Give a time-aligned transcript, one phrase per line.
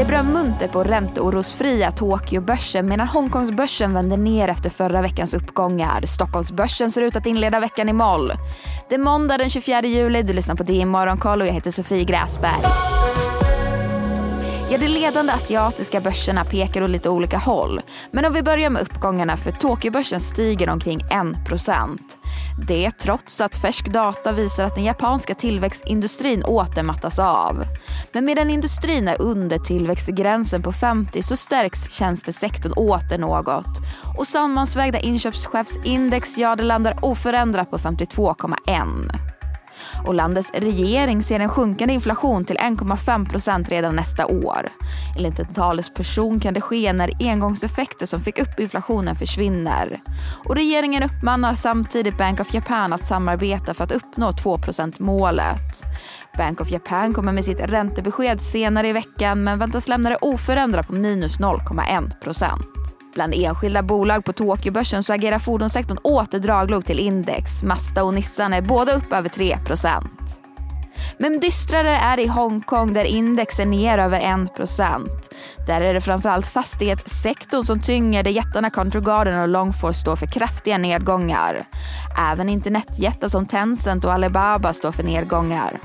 [0.00, 6.06] Det är bra munter på ränteorosfria Tokyobörsen medan Hongkongsbörsen vänder ner efter förra veckans uppgångar.
[6.06, 8.32] Stockholmsbörsen ser ut att inleda veckan i moll.
[8.88, 12.04] Det är måndag den 24 juli, du lyssnar på DI Morgonkoll och jag heter Sofie
[12.04, 12.62] Gräsberg.
[14.72, 17.80] Ja, de ledande asiatiska börserna pekar åt lite olika håll.
[18.10, 21.98] Men om vi börjar med uppgångarna för Tokyobörsen stiger omkring 1%.
[22.68, 27.64] Det trots att färsk data visar att den japanska tillväxtindustrin återmattas av.
[28.12, 33.78] Men medan industrin är under tillväxtgränsen på 50 så stärks tjänstesektorn åter något.
[34.18, 39.39] Och sammansvägda inköpschefsindex, ja det landar oförändrat på 52,1.
[40.04, 44.68] Och landets regering ser en sjunkande inflation till 1,5 procent redan nästa år.
[45.16, 50.00] Enligt en talesperson kan det ske när engångseffekter som fick upp inflationen försvinner.
[50.44, 55.84] Och regeringen uppmanar samtidigt Bank of Japan att samarbeta för att uppnå 2% målet.
[56.38, 60.86] Bank of Japan kommer med sitt räntebesked senare i veckan men väntas lämna det oförändrat
[60.86, 62.99] på minus 0,1 procent.
[63.14, 67.62] Bland enskilda bolag på Tokyobörsen så agerar fordonssektorn åter draglok till index.
[67.62, 70.40] Mazda och Nissan är båda upp över 3%
[71.20, 75.08] men dystrare är det i Hongkong där index är ner över 1%
[75.66, 80.26] Där är det framförallt fastighetssektorn som tynger där jättarna Country Garden och Longfor står för
[80.26, 81.64] kraftiga nedgångar.
[82.32, 85.80] Även internetjättar som Tencent och Alibaba står för nedgångar.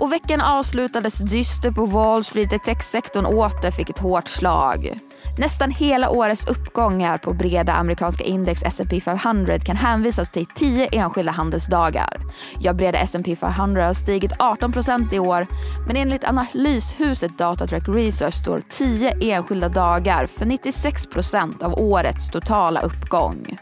[0.00, 4.98] Och veckan avslutades dyster på Wall Street där techsektorn åter fick ett hårt slag.
[5.38, 11.32] Nästan hela årets uppgångar på breda amerikanska index S&P 500 kan hänvisas till 10 enskilda
[11.32, 12.20] handelsdagar.
[12.58, 15.46] Ja, breda S&P 500 har stigit 18 procent i år,
[15.86, 22.80] men enligt analyshuset Datatrack Research står 10 enskilda dagar för 96 procent av årets totala
[22.80, 23.58] uppgång.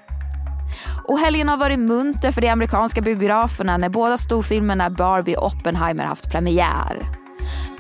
[1.09, 6.05] Och helgen har varit munter för de amerikanska biograferna när båda storfilmerna Barbie och Oppenheimer
[6.05, 7.24] haft premiär.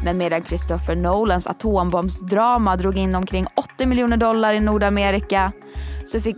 [0.04, 5.52] Men medan Christopher Nolans atombombsdrama drog in omkring 80 miljoner dollar i Nordamerika
[6.06, 6.36] så fick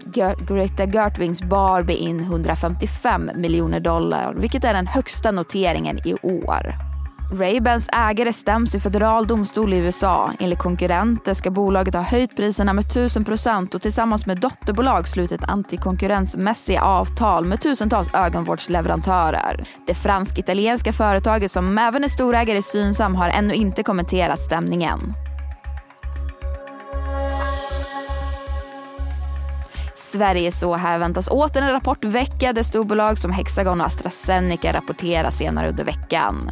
[0.49, 6.96] Greta Gertwings Barbie in 155 miljoner dollar, vilket är den högsta noteringen i år.
[7.33, 10.33] Raybans ägare stäms i federal domstol i USA.
[10.41, 15.45] Enligt konkurrenter ska bolaget ha höjt priserna med 1000 procent och tillsammans med dotterbolag slutit
[15.45, 19.65] antikonkurrensmässiga avtal med tusentals ögonvårdsleverantörer.
[19.87, 25.15] Det fransk-italienska företaget som även är storägare i Synsam har ännu inte kommenterat stämningen.
[29.95, 35.69] Sverige så här väntas åter en rapportvecka där storbolag som Hexagon och AstraZeneca rapporterar senare
[35.69, 36.51] under veckan.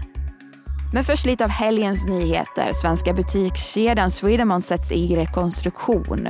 [0.95, 2.73] Men först lite av helgens nyheter.
[2.73, 6.29] Svenska butikskedjan Swedemon sätts i rekonstruktion.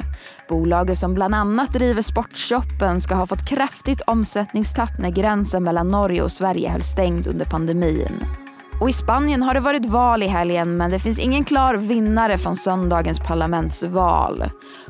[0.48, 6.22] Bolaget som bland annat driver Sportshoppen ska ha fått kraftigt omsättningstapp när gränsen mellan Norge
[6.22, 8.44] och Sverige höll stängd under pandemin.
[8.81, 12.39] Och i Spanien har det varit val i helgen men det finns ingen klar vinnare
[12.39, 14.45] från söndagens parlamentsval.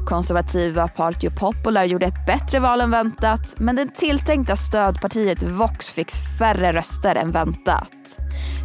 [0.07, 6.11] Konservativa Partio Popular gjorde ett bättre val än väntat men det tilltänkta stödpartiet Vox fick
[6.39, 8.19] färre röster än väntat.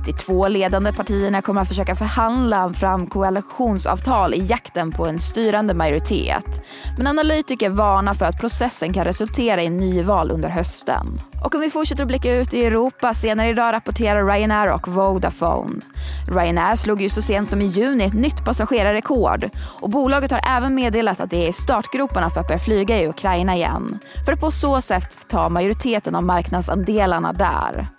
[0.06, 5.74] De två ledande partierna kommer att försöka förhandla fram koalitionsavtal i jakten på en styrande
[5.74, 6.62] majoritet.
[6.98, 11.20] Men analytiker varnar för att processen kan resultera i nyval under hösten.
[11.44, 15.82] Och om vi fortsätter att blicka ut i Europa, senare idag rapporterar Ryanair och Vodafone.
[16.28, 19.50] Ryanair slog ju så sent som i juni ett nytt passagerarrekord
[19.82, 23.08] och bolaget har även meddelat att det är i startgroparna för att börja flyga i
[23.08, 24.00] Ukraina igen.
[24.26, 27.90] För att på så sätt ta majoriteten av marknadsandelarna där.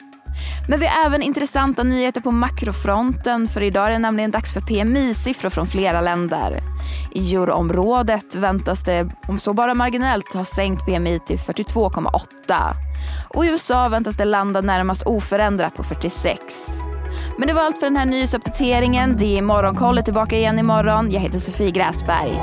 [0.68, 4.60] Men vi har även intressanta nyheter på makrofronten för idag är det nämligen dags för
[4.60, 6.62] PMI-siffror från flera länder.
[7.12, 12.89] I euroområdet väntas det, om så bara marginellt, ha sänkt PMI till 42,8.
[13.28, 16.40] Och i USA väntas det landa närmast oförändrat på 46.
[17.38, 19.16] Men det var allt för den här nyhetsuppdateringen.
[19.16, 21.10] Det är Morgonkollet tillbaka igen imorgon.
[21.10, 22.40] Jag heter Sofie Gräsberg.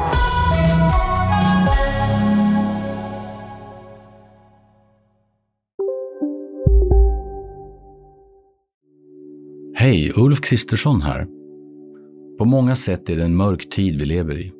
[9.75, 11.27] Hej, Ulf Kristersson här.
[12.37, 14.51] På många sätt är det en mörk tid vi lever i.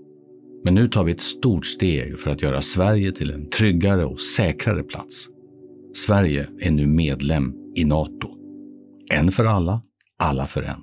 [0.64, 4.20] Men nu tar vi ett stort steg för att göra Sverige till en tryggare och
[4.20, 5.28] säkrare plats.
[6.06, 8.30] Sverige är nu medlem i Nato.
[9.12, 9.82] En för alla,
[10.20, 10.80] alla för en.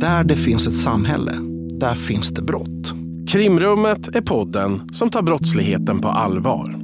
[0.00, 1.32] Där det finns ett samhälle,
[1.80, 2.94] där finns det brott.
[3.28, 6.83] Krimrummet är podden som tar brottsligheten på allvar.